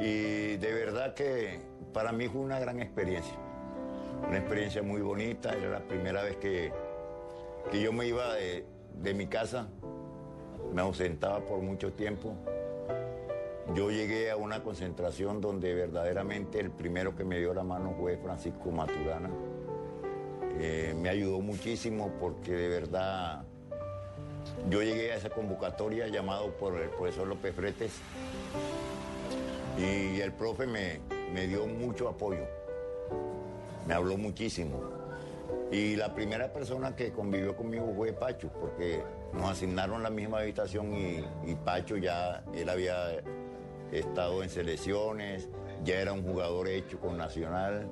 [0.00, 1.60] Y de verdad que
[1.92, 3.34] para mí fue una gran experiencia.
[4.28, 5.54] Una experiencia muy bonita.
[5.54, 6.72] Era la primera vez que,
[7.70, 9.68] que yo me iba de, mi casa.
[10.72, 12.34] Me ausentaba por mucho tiempo.
[13.74, 18.16] Yo llegué a una concentración donde verdaderamente el primero que me dio la mano fue
[18.16, 19.30] Francisco Maturana.
[20.60, 23.44] Eh, me ayudó muchísimo porque de verdad
[24.70, 27.92] yo llegué a esa convocatoria llamado por el profesor López Fretes
[29.78, 31.00] y el profe me,
[31.32, 32.44] me dio mucho apoyo,
[33.86, 34.80] me habló muchísimo.
[35.70, 39.02] Y la primera persona que convivió conmigo fue Pacho, porque
[39.34, 43.22] nos asignaron la misma habitación y, y Pacho ya, él había
[43.92, 45.48] estado en selecciones,
[45.84, 47.86] ya era un jugador hecho con Nacional,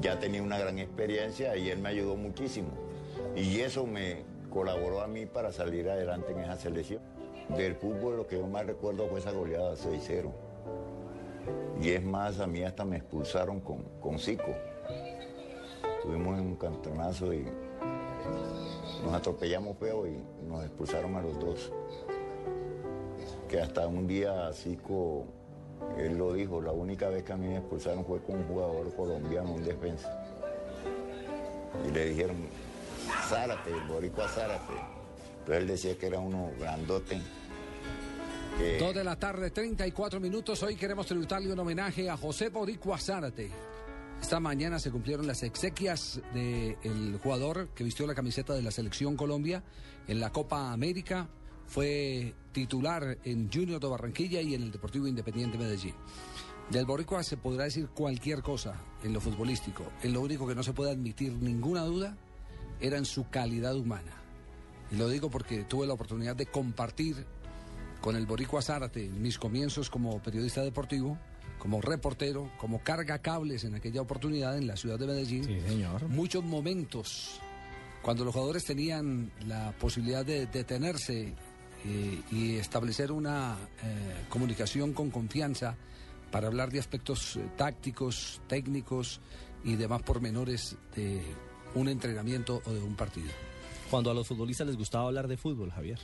[0.00, 2.70] ya tenía una gran experiencia y él me ayudó muchísimo.
[3.36, 7.02] Y eso me colaboró a mí para salir adelante en esa selección.
[7.56, 10.30] Del fútbol lo que yo más recuerdo fue esa goleada 6-0.
[11.80, 14.54] Y es más, a mí hasta me expulsaron con, con Zico.
[15.98, 17.46] Estuvimos en un cantonazo y
[19.04, 21.72] nos atropellamos feo y nos expulsaron a los dos.
[23.48, 25.24] Que hasta un día Zico,
[25.96, 28.94] él lo dijo, la única vez que a mí me expulsaron fue con un jugador
[28.94, 30.24] colombiano, un defensa.
[31.86, 32.36] Y le dijeron,
[33.28, 34.74] Zárate, el boricua Zárate.
[35.40, 37.20] Entonces él decía que era uno grandote.
[38.58, 40.60] Dos de la tarde, 34 minutos.
[40.64, 43.48] Hoy queremos tributarle un homenaje a José Boricua Zárate.
[44.20, 49.16] Esta mañana se cumplieron las exequias del jugador que vistió la camiseta de la Selección
[49.16, 49.62] Colombia
[50.08, 51.28] en la Copa América.
[51.68, 55.94] Fue titular en Junior de Barranquilla y en el Deportivo Independiente Medellín.
[56.68, 59.84] Del Boricua se podrá decir cualquier cosa en lo futbolístico.
[60.02, 62.16] En lo único que no se puede admitir ninguna duda
[62.80, 64.20] era en su calidad humana.
[64.90, 67.24] Y lo digo porque tuve la oportunidad de compartir
[68.00, 71.18] con el Boricua Zárate en mis comienzos como periodista deportivo,
[71.58, 75.44] como reportero, como carga cables en aquella oportunidad en la ciudad de Medellín.
[75.44, 76.08] Sí, señor.
[76.08, 77.40] Muchos momentos
[78.02, 81.34] cuando los jugadores tenían la posibilidad de detenerse
[81.84, 85.76] eh, y establecer una eh, comunicación con confianza
[86.30, 89.20] para hablar de aspectos eh, tácticos, técnicos
[89.64, 91.22] y demás pormenores de
[91.74, 93.30] un entrenamiento o de un partido.
[93.90, 95.98] Cuando a los futbolistas les gustaba hablar de fútbol, Javier.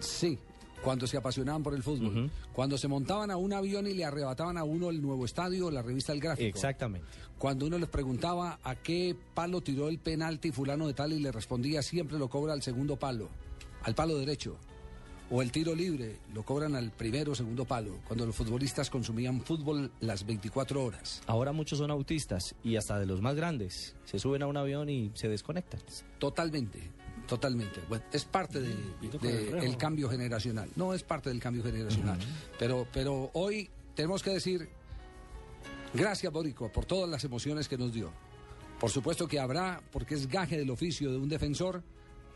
[0.00, 0.38] Sí,
[0.82, 2.30] cuando se apasionaban por el fútbol.
[2.52, 5.82] Cuando se montaban a un avión y le arrebataban a uno el nuevo estadio, la
[5.82, 6.48] revista El Gráfico.
[6.48, 7.06] Exactamente.
[7.38, 11.30] Cuando uno les preguntaba a qué palo tiró el penalti fulano de tal y le
[11.30, 13.28] respondía siempre lo cobra al segundo palo,
[13.82, 14.56] al palo derecho.
[15.30, 19.42] O el tiro libre lo cobran al primero o segundo palo, cuando los futbolistas consumían
[19.42, 21.20] fútbol las 24 horas.
[21.26, 23.94] Ahora muchos son autistas y hasta de los más grandes.
[24.06, 25.80] Se suben a un avión y se desconectan.
[26.18, 26.90] Totalmente,
[27.28, 27.80] totalmente.
[27.88, 28.76] Bueno, es parte del
[29.20, 30.68] de, el cambio generacional.
[30.74, 32.18] No es parte del cambio generacional.
[32.58, 34.68] pero, pero hoy tenemos que decir,
[35.94, 38.10] gracias Borico por todas las emociones que nos dio.
[38.80, 41.82] Por supuesto que habrá, porque es gaje del oficio de un defensor,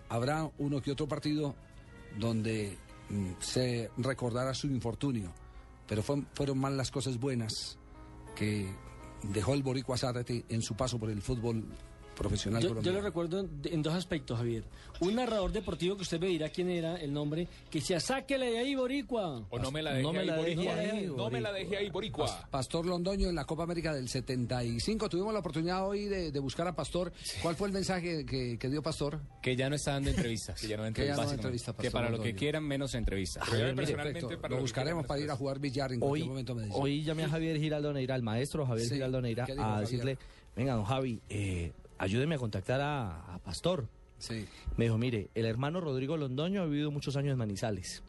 [0.08, 1.54] habrá uno que otro partido
[2.18, 2.76] donde
[3.08, 5.32] mm, se recordará su infortunio.
[5.86, 7.78] Pero fue- fueron más las cosas buenas
[8.34, 8.68] que
[9.22, 11.64] dejó el Boricua Zárate en su paso por el fútbol
[12.14, 14.64] profesional Yo, yo lo recuerdo en, dos aspectos, Javier.
[15.00, 18.58] Un narrador deportivo que usted me dirá quién era, el nombre, que decía, sáquele de
[18.58, 19.44] ahí, Boricua.
[19.50, 20.74] O no me la deje No me ahí, la deje Boricua.
[20.74, 22.48] ahí, No me la deje ahí, Boricua.
[22.50, 25.08] Pastor Londoño en la Copa América del 75.
[25.08, 27.12] Tuvimos la oportunidad hoy de, de buscar a Pastor.
[27.42, 29.20] ¿Cuál fue el mensaje que, que dio Pastor?
[29.42, 30.60] Que ya no está dando entrevistas.
[30.60, 32.38] Que ya no da Que ya no entrevista, que para lo que Londoño.
[32.38, 33.44] quieran, menos entrevistas.
[33.50, 36.54] Yo personalmente, para Lo buscaremos para ir a jugar billar en Hoy, cualquier momento.
[36.54, 36.74] me dice.
[36.78, 38.94] hoy llamé a Javier Giraldo Neira, al maestro Javier Sí.
[38.94, 40.18] Giraldo Neira, ¿Qué dijo a decirle,
[40.54, 41.72] venga, don Javi, eh,
[42.02, 43.86] ayúdeme a contactar a, a Pastor.
[44.18, 44.46] Sí.
[44.76, 48.02] Me dijo, mire, el hermano Rodrigo Londoño ha vivido muchos años en Manizales.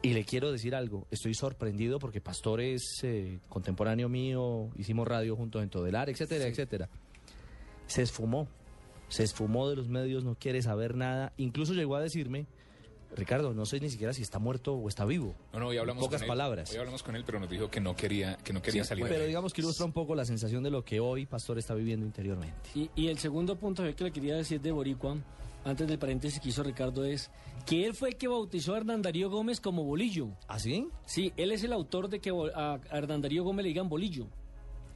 [0.00, 5.36] Y le quiero decir algo, estoy sorprendido porque Pastor es eh, contemporáneo mío, hicimos radio
[5.36, 6.88] juntos en Todelar, etcétera, etcétera.
[7.86, 8.48] Se esfumó,
[9.08, 11.32] se esfumó de los medios, no quiere saber nada.
[11.36, 12.46] Incluso llegó a decirme,
[13.14, 15.34] Ricardo, no sé ni siquiera si está muerto o está vivo.
[15.52, 16.28] No, no, hoy hablamos Pocas con él.
[16.28, 16.70] palabras.
[16.72, 19.06] Hoy hablamos con él, pero nos dijo que no quería, que no quería salir.
[19.06, 21.74] Pero de digamos que ilustra un poco la sensación de lo que hoy Pastor está
[21.74, 22.56] viviendo interiormente.
[22.74, 25.16] Y, y el segundo punto que le quería decir de Boricua
[25.64, 27.30] antes del paréntesis que hizo Ricardo, es
[27.66, 30.28] que él fue el que bautizó a Hernán Darío Gómez como Bolillo.
[30.46, 30.88] ¿Ah, sí?
[31.06, 34.26] Sí, él es el autor de que a Hernán Darío Gómez le digan Bolillo.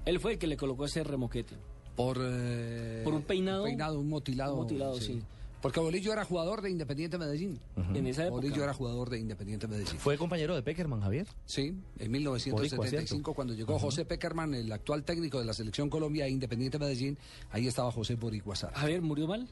[0.04, 1.56] Él fue el que le colocó ese remoquete.
[1.96, 3.62] Por, eh, Por un peinado.
[3.64, 4.54] Un peinado, un motilado.
[4.54, 5.22] Un motilado, sí.
[5.60, 7.58] Porque Bolillo era jugador de Independiente Medellín.
[7.94, 8.40] En esa época.
[8.42, 9.98] Bolillo era jugador de Independiente Medellín.
[9.98, 11.26] Fue compañero de Peckerman, Javier.
[11.46, 13.34] Sí, en Boricua, 1975, ¿cierto?
[13.34, 17.18] cuando llegó José Peckerman, el actual técnico de la selección Colombia e Independiente Medellín,
[17.50, 18.78] ahí estaba José Boricua Sara.
[18.78, 19.48] Javier murió mal,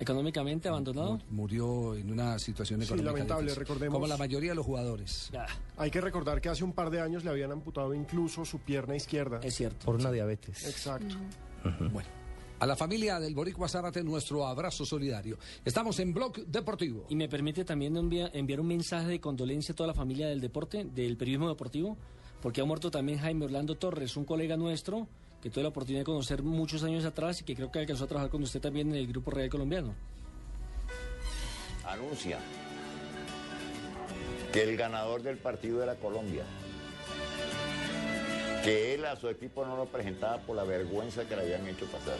[0.00, 1.20] económicamente abandonado.
[1.30, 3.94] Murió en una situación Sí, económica lamentable, difícil, recordemos.
[3.94, 5.30] Como la mayoría de los jugadores.
[5.36, 5.46] Ah,
[5.76, 8.96] Hay que recordar que hace un par de años le habían amputado incluso su pierna
[8.96, 9.38] izquierda.
[9.42, 9.86] es cierto.
[9.86, 10.66] Por una diabetes.
[10.66, 11.14] Exacto.
[11.92, 12.08] Bueno,
[12.62, 15.36] a la familia del Boricua Zárate nuestro abrazo solidario.
[15.64, 17.06] Estamos en Blog Deportivo.
[17.08, 20.40] Y me permite también envia- enviar un mensaje de condolencia a toda la familia del
[20.40, 21.96] deporte, del periodismo deportivo,
[22.40, 25.08] porque ha muerto también Jaime Orlando Torres, un colega nuestro
[25.42, 28.06] que tuve la oportunidad de conocer muchos años atrás y que creo que alcanzó a
[28.06, 29.96] trabajar con usted también en el Grupo Real Colombiano.
[31.84, 32.38] anuncia
[34.52, 36.44] que el ganador del partido era Colombia.
[38.62, 41.84] Que él a su equipo no lo presentaba por la vergüenza que le habían hecho
[41.86, 42.16] pasar.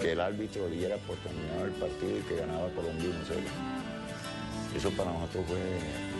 [0.00, 4.76] Que el árbitro diera por terminado el partido y que ganaba Colombia 1-0.
[4.76, 5.58] Eso para nosotros fue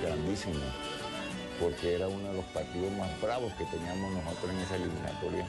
[0.02, 0.54] grandísimo,
[1.60, 5.46] porque era uno de los partidos más bravos que teníamos nosotros en esa eliminatoria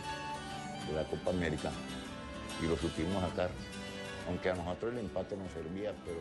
[0.88, 1.72] de la Copa América.
[2.62, 3.50] Y lo supimos sacar.
[4.28, 6.20] Aunque a nosotros el empate nos servía, pero...